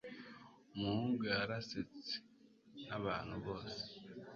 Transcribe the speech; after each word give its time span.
Umuhungu 0.75 1.21
yarasetse 1.33 2.13
nabantu 2.87 3.35
bose. 3.45 3.79